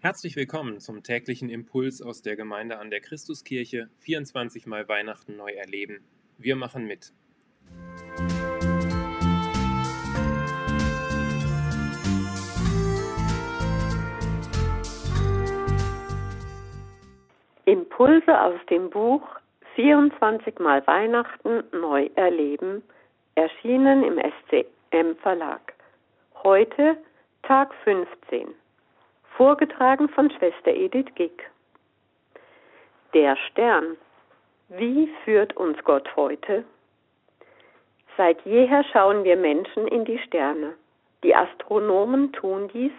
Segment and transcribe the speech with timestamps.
[0.00, 3.88] Herzlich willkommen zum täglichen Impuls aus der Gemeinde an der Christuskirche.
[3.98, 6.04] 24 Mal Weihnachten neu erleben.
[6.38, 7.12] Wir machen mit.
[17.64, 19.26] Impulse aus dem Buch
[19.74, 22.84] 24 Mal Weihnachten neu erleben,
[23.34, 25.74] erschienen im SCM Verlag.
[26.44, 26.96] Heute
[27.42, 28.54] Tag 15.
[29.38, 31.48] Vorgetragen von Schwester Edith Gick.
[33.14, 33.96] Der Stern.
[34.68, 36.64] Wie führt uns Gott heute?
[38.16, 40.74] Seit jeher schauen wir Menschen in die Sterne.
[41.22, 42.90] Die Astronomen tun dies,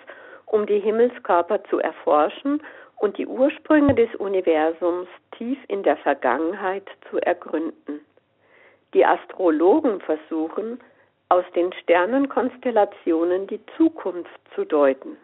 [0.45, 2.63] um die Himmelskörper zu erforschen
[2.95, 7.99] und die Ursprünge des Universums tief in der Vergangenheit zu ergründen.
[8.93, 10.79] Die Astrologen versuchen,
[11.27, 15.17] aus den Sternenkonstellationen die Zukunft zu deuten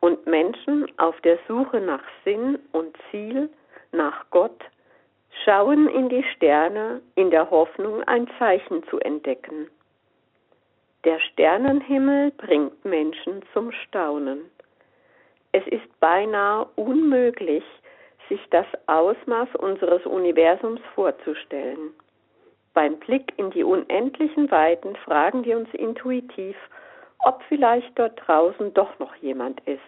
[0.00, 3.50] und Menschen auf der Suche nach Sinn und Ziel,
[3.92, 4.60] nach Gott,
[5.44, 9.68] schauen in die Sterne in der Hoffnung, ein Zeichen zu entdecken.
[11.04, 14.50] Der Sternenhimmel bringt Menschen zum Staunen.
[15.52, 17.64] Es ist beinahe unmöglich,
[18.28, 21.92] sich das Ausmaß unseres Universums vorzustellen.
[22.74, 26.56] Beim Blick in die unendlichen Weiten fragen wir uns intuitiv,
[27.24, 29.80] ob vielleicht dort draußen doch noch jemand ist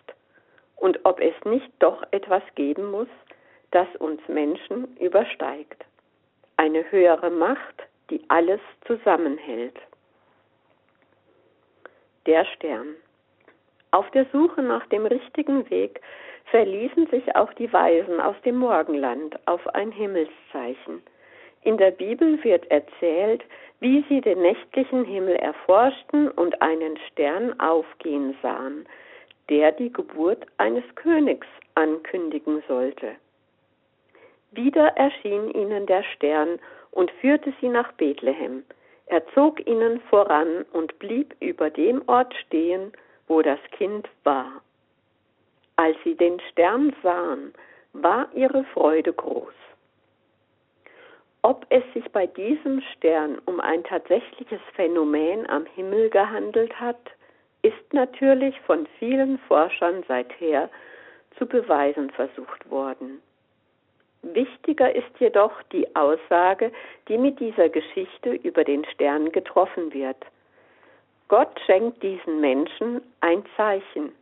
[0.77, 3.09] und ob es nicht doch etwas geben muss,
[3.71, 5.85] das uns Menschen übersteigt.
[6.57, 9.79] Eine höhere Macht, die alles zusammenhält.
[12.27, 12.95] Der Stern.
[13.91, 16.01] Auf der Suche nach dem richtigen Weg
[16.47, 21.03] verließen sich auch die Weisen aus dem Morgenland auf ein Himmelszeichen.
[21.63, 23.43] In der Bibel wird erzählt,
[23.83, 28.87] wie sie den nächtlichen Himmel erforschten und einen Stern aufgehen sahen,
[29.51, 33.17] der die Geburt eines Königs ankündigen sollte.
[34.53, 36.61] Wieder erschien ihnen der Stern
[36.93, 38.63] und führte sie nach Bethlehem.
[39.07, 42.93] Er zog ihnen voran und blieb über dem Ort stehen,
[43.27, 44.63] wo das Kind war.
[45.75, 47.53] Als sie den Stern sahen,
[47.95, 49.55] war ihre Freude groß.
[51.43, 57.11] Ob es sich bei diesem Stern um ein tatsächliches Phänomen am Himmel gehandelt hat,
[57.63, 60.71] ist natürlich von vielen Forschern seither
[61.37, 63.21] zu beweisen versucht worden.
[64.23, 66.71] Wichtiger ist jedoch die Aussage,
[67.09, 70.25] die mit dieser Geschichte über den Stern getroffen wird.
[71.27, 74.13] Gott schenkt diesen Menschen ein Zeichen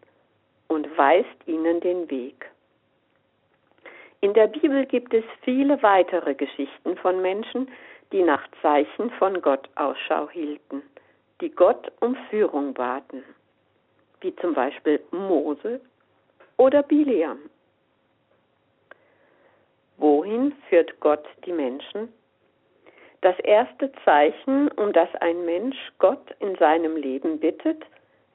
[0.68, 2.49] und weist ihnen den Weg.
[4.22, 7.70] In der Bibel gibt es viele weitere Geschichten von Menschen,
[8.12, 10.82] die nach Zeichen von Gott Ausschau hielten,
[11.40, 13.24] die Gott um Führung baten,
[14.20, 15.80] wie zum Beispiel Mose
[16.58, 17.38] oder Biliam.
[19.96, 22.12] Wohin führt Gott die Menschen?
[23.22, 27.84] Das erste Zeichen, um das ein Mensch Gott in seinem Leben bittet,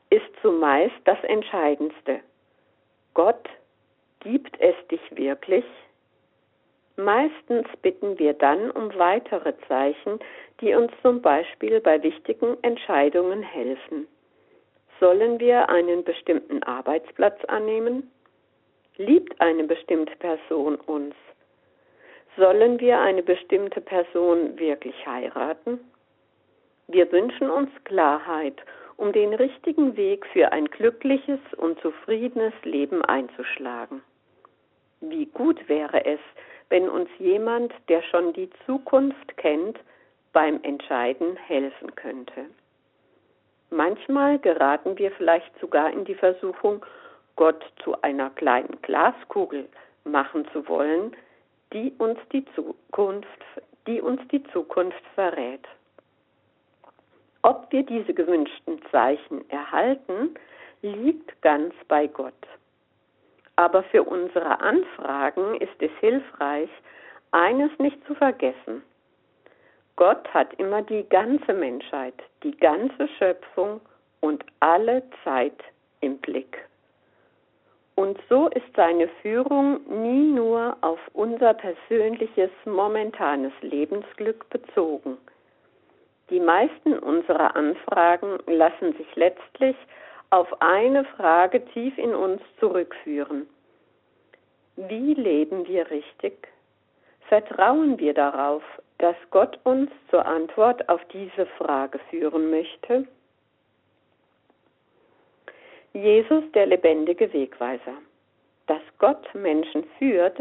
[0.10, 2.22] ist zumeist das Entscheidendste.
[3.14, 3.50] Gott
[4.26, 5.64] Gibt es dich wirklich?
[6.96, 10.18] Meistens bitten wir dann um weitere Zeichen,
[10.62, 14.08] die uns zum Beispiel bei wichtigen Entscheidungen helfen.
[15.00, 18.10] Sollen wir einen bestimmten Arbeitsplatz annehmen?
[18.98, 21.14] Liebt eine bestimmte Person uns?
[22.36, 25.80] Sollen wir eine bestimmte Person wirklich heiraten?
[26.88, 28.60] Wir wünschen uns Klarheit,
[28.98, 34.02] um den richtigen Weg für ein glückliches und zufriedenes Leben einzuschlagen.
[35.02, 36.20] Wie gut wäre es,
[36.70, 39.80] wenn uns jemand, der schon die Zukunft kennt,
[40.34, 42.46] beim Entscheiden helfen könnte.
[43.70, 46.86] Manchmal geraten wir vielleicht sogar in die Versuchung,
[47.36, 49.68] Gott zu einer kleinen Glaskugel
[50.04, 51.16] machen zu wollen,
[51.74, 53.28] die uns die Zukunft,
[53.88, 55.68] die uns die Zukunft verrät.
[57.42, 60.36] Ob wir diese gewünschten Zeichen erhalten,
[60.82, 62.34] liegt ganz bei Gott.
[63.56, 66.70] Aber für unsere Anfragen ist es hilfreich,
[67.32, 68.84] eines nicht zu vergessen.
[69.96, 73.80] Gott hat immer die ganze Menschheit, die ganze Schöpfung
[74.20, 75.58] und alle Zeit
[76.02, 76.68] im Blick.
[77.96, 85.18] Und so ist seine Führung nie nur auf unser persönliches, momentanes Lebensglück bezogen.
[86.30, 89.78] Die meisten unserer Anfragen lassen sich letztlich
[90.30, 93.48] auf eine Frage tief in uns zurückführen.
[94.76, 96.50] Wie leben wir richtig?
[97.28, 98.64] Vertrauen wir darauf,
[98.98, 103.08] dass Gott uns zur Antwort auf diese Frage führen möchte?
[105.94, 107.96] Jesus der lebendige Wegweiser.
[108.68, 110.38] Dass Gott Menschen führt,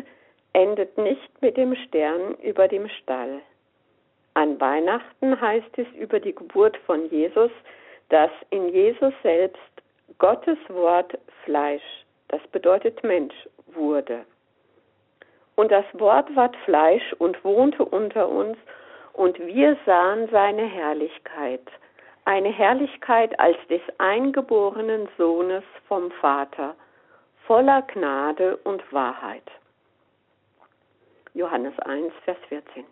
[0.53, 3.41] endet nicht mit dem Stern über dem Stall.
[4.35, 7.53] An Weihnachten heißt es über die Geburt von Jesus,
[8.09, 9.61] dass in Jesus selbst
[10.19, 13.35] Gottes Wort Fleisch, das bedeutet Mensch,
[13.67, 14.25] wurde.
[15.57, 18.57] Und das Wort ward Fleisch und wohnte unter uns,
[19.13, 21.63] und wir sahen seine Herrlichkeit,
[22.25, 26.75] eine Herrlichkeit als des eingeborenen Sohnes vom Vater,
[27.47, 29.45] voller Gnade und Wahrheit.
[31.35, 32.85] Johannes 1, Vers 14.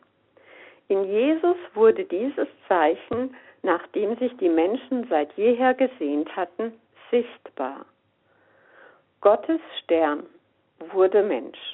[0.92, 6.78] In Jesus wurde dieses Zeichen, nachdem sich die Menschen seit jeher gesehnt hatten,
[7.10, 7.86] sichtbar.
[9.22, 10.26] Gottes Stern
[10.92, 11.72] wurde Mensch.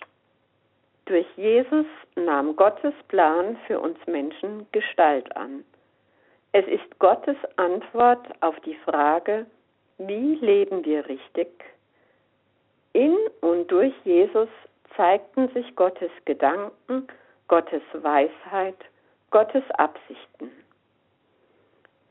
[1.06, 5.64] Durch Jesus nahm Gottes Plan für uns Menschen Gestalt an.
[6.52, 9.46] Es ist Gottes Antwort auf die Frage,
[9.98, 11.48] wie leben wir richtig?
[12.92, 14.48] In und durch Jesus
[14.96, 17.08] zeigten sich Gottes Gedanken,
[17.48, 18.76] Gottes Weisheit,
[19.30, 20.50] Gottes Absichten.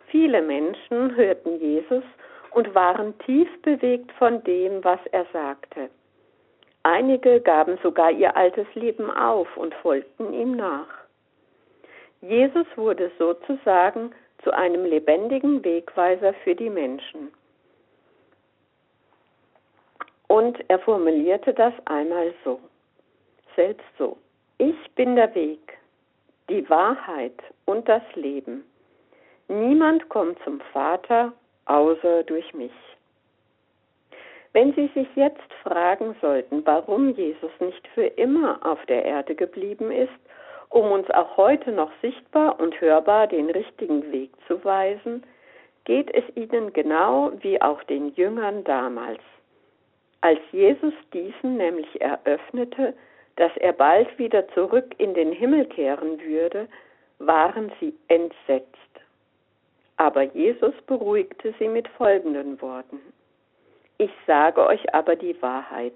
[0.08, 2.04] Viele Menschen hörten Jesus
[2.52, 5.90] und waren tief bewegt von dem, was er sagte.
[6.84, 10.88] Einige gaben sogar ihr altes Leben auf und folgten ihm nach.
[12.22, 14.12] Jesus wurde sozusagen
[14.44, 17.32] zu einem lebendigen Wegweiser für die Menschen.
[20.28, 22.60] Und er formulierte das einmal so,
[23.56, 24.18] selbst so.
[24.58, 25.77] Ich bin der Weg,
[26.50, 28.64] die Wahrheit und das Leben.
[29.48, 31.34] Niemand kommt zum Vater
[31.66, 32.72] außer durch mich.
[34.54, 39.92] Wenn Sie sich jetzt fragen sollten, warum Jesus nicht für immer auf der Erde geblieben
[39.92, 40.10] ist,
[40.70, 45.24] um uns auch heute noch sichtbar und hörbar den richtigen Weg zu weisen,
[45.86, 49.22] geht es Ihnen genau wie auch den Jüngern damals.
[50.22, 52.94] Als Jesus diesen nämlich eröffnete,
[53.38, 56.68] dass er bald wieder zurück in den Himmel kehren würde,
[57.20, 58.76] waren sie entsetzt.
[59.98, 63.00] Aber Jesus beruhigte sie mit folgenden Worten.
[63.98, 65.94] Ich sage euch aber die Wahrheit.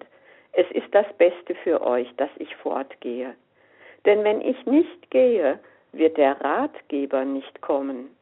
[0.54, 3.36] Es ist das Beste für euch, dass ich fortgehe.
[4.06, 5.60] Denn wenn ich nicht gehe,
[5.92, 8.16] wird der Ratgeber nicht kommen.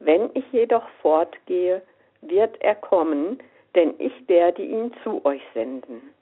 [0.00, 1.82] Wenn ich jedoch fortgehe,
[2.22, 3.38] wird er kommen,
[3.74, 6.13] denn ich werde ihn zu euch senden.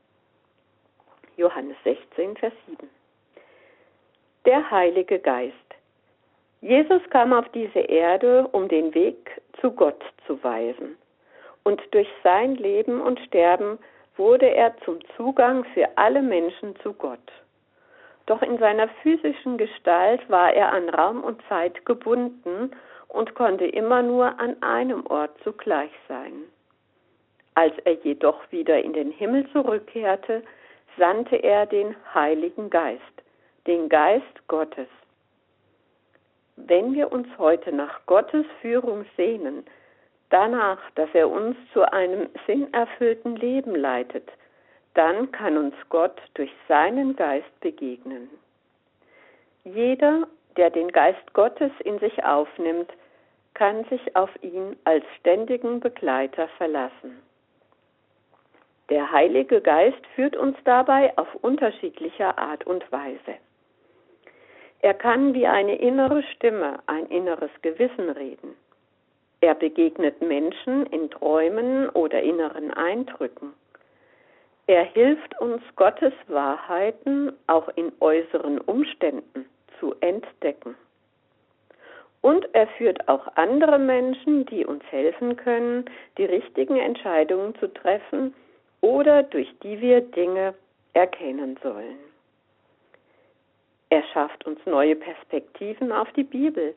[1.43, 2.89] Johannes 16, Vers 7.
[4.47, 5.57] Der Heilige Geist.
[6.61, 10.97] Jesus kam auf diese Erde, um den Weg zu Gott zu weisen.
[11.65, 13.81] Und durch sein Leben und Sterben
[14.17, 17.33] wurde er zum Zugang für alle Menschen zu Gott.
[18.27, 22.71] Doch in seiner physischen Gestalt war er an Raum und Zeit gebunden
[23.09, 26.45] und konnte immer nur an einem Ort zugleich sein.
[27.57, 30.45] Als er jedoch wieder in den Himmel zurückkehrte,
[30.97, 33.03] sandte er den Heiligen Geist,
[33.67, 34.89] den Geist Gottes.
[36.57, 39.65] Wenn wir uns heute nach Gottes Führung sehnen,
[40.31, 44.29] danach, dass er uns zu einem sinnerfüllten Leben leitet,
[44.95, 48.29] dann kann uns Gott durch seinen Geist begegnen.
[49.65, 52.93] Jeder, der den Geist Gottes in sich aufnimmt,
[53.55, 57.23] kann sich auf ihn als ständigen Begleiter verlassen.
[58.93, 63.39] Der Heilige Geist führt uns dabei auf unterschiedlicher Art und Weise.
[64.83, 68.55] Er kann wie eine innere Stimme, ein inneres Gewissen reden.
[69.41, 73.55] Er begegnet Menschen in Träumen oder inneren Eindrücken.
[74.67, 79.47] Er hilft uns, Gottes Wahrheiten auch in äußeren Umständen
[79.81, 80.75] zu entdecken.
[82.21, 85.87] Und er führt auch andere Menschen, die uns helfen können,
[86.19, 88.35] die richtigen Entscheidungen zu treffen
[88.83, 90.55] oder durch die wir Dinge
[90.93, 91.99] erkennen sollen.
[93.89, 96.75] Er schafft uns neue Perspektiven auf die Bibel,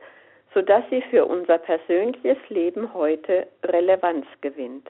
[0.53, 4.89] sodass sie für unser persönliches Leben heute Relevanz gewinnt.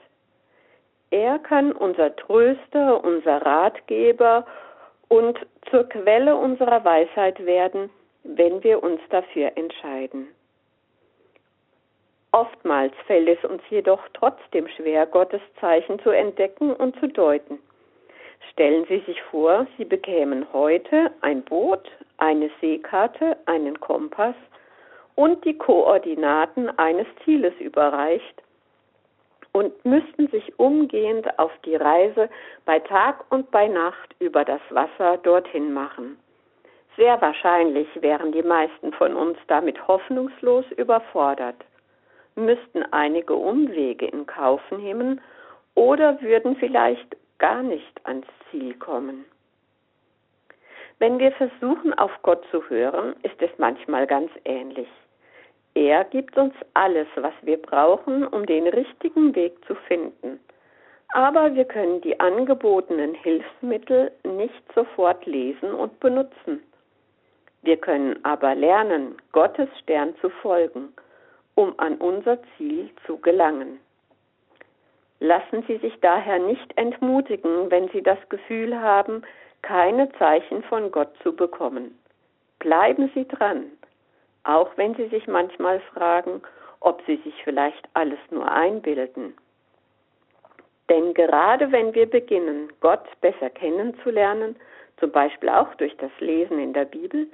[1.10, 4.46] Er kann unser Tröster, unser Ratgeber
[5.08, 5.38] und
[5.70, 7.90] zur Quelle unserer Weisheit werden,
[8.24, 10.28] wenn wir uns dafür entscheiden.
[12.36, 17.58] Oftmals fällt es uns jedoch trotzdem schwer, Gottes Zeichen zu entdecken und zu deuten.
[18.52, 24.34] Stellen Sie sich vor, Sie bekämen heute ein Boot, eine Seekarte, einen Kompass
[25.14, 28.42] und die Koordinaten eines Zieles überreicht
[29.52, 32.28] und müssten sich umgehend auf die Reise
[32.66, 36.18] bei Tag und bei Nacht über das Wasser dorthin machen.
[36.98, 41.64] Sehr wahrscheinlich wären die meisten von uns damit hoffnungslos überfordert
[42.36, 45.20] müssten einige Umwege in Kauf nehmen,
[45.74, 49.24] oder würden vielleicht gar nicht ans Ziel kommen.
[50.98, 54.88] Wenn wir versuchen, auf Gott zu hören, ist es manchmal ganz ähnlich.
[55.74, 60.40] Er gibt uns alles, was wir brauchen, um den richtigen Weg zu finden.
[61.12, 66.62] Aber wir können die angebotenen Hilfsmittel nicht sofort lesen und benutzen.
[67.62, 70.94] Wir können aber lernen, Gottes Stern zu folgen,
[71.56, 73.80] um an unser Ziel zu gelangen.
[75.18, 79.22] Lassen Sie sich daher nicht entmutigen, wenn Sie das Gefühl haben,
[79.62, 81.98] keine Zeichen von Gott zu bekommen.
[82.58, 83.64] Bleiben Sie dran,
[84.44, 86.42] auch wenn Sie sich manchmal fragen,
[86.80, 89.34] ob Sie sich vielleicht alles nur einbilden.
[90.90, 94.56] Denn gerade wenn wir beginnen, Gott besser kennenzulernen,
[94.98, 97.26] zum Beispiel auch durch das Lesen in der Bibel,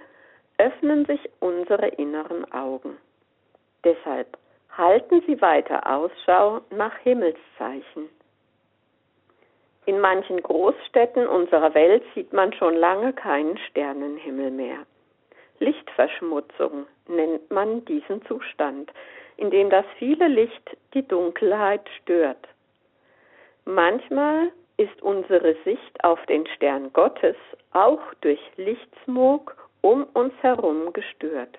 [0.58, 2.96] öffnen sich unsere inneren Augen.
[3.84, 4.38] Deshalb
[4.76, 8.08] halten Sie weiter Ausschau nach Himmelszeichen.
[9.84, 14.86] In manchen Großstädten unserer Welt sieht man schon lange keinen Sternenhimmel mehr.
[15.58, 18.92] Lichtverschmutzung nennt man diesen Zustand,
[19.36, 22.48] in dem das viele Licht die Dunkelheit stört.
[23.64, 27.36] Manchmal ist unsere Sicht auf den Stern Gottes
[27.72, 31.58] auch durch Lichtsmog um uns herum gestört.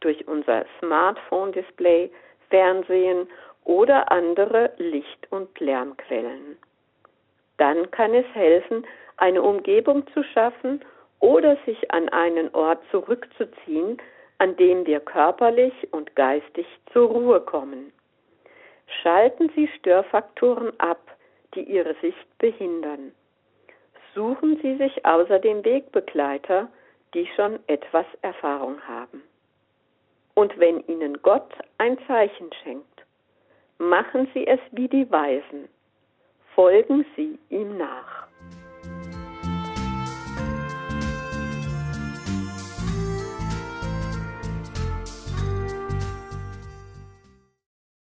[0.00, 2.10] Durch unser Smartphone-Display,
[2.48, 3.28] Fernsehen
[3.64, 6.56] oder andere Licht- und Lärmquellen
[7.60, 8.86] dann kann es helfen,
[9.18, 10.80] eine Umgebung zu schaffen
[11.20, 13.98] oder sich an einen Ort zurückzuziehen,
[14.38, 17.92] an dem wir körperlich und geistig zur Ruhe kommen.
[19.02, 21.00] Schalten Sie Störfaktoren ab,
[21.54, 23.12] die Ihre Sicht behindern.
[24.14, 26.66] Suchen Sie sich außerdem Wegbegleiter,
[27.12, 29.22] die schon etwas Erfahrung haben.
[30.34, 33.04] Und wenn Ihnen Gott ein Zeichen schenkt,
[33.78, 35.68] machen Sie es wie die Weisen.
[36.54, 37.76] Folgen Sie ihm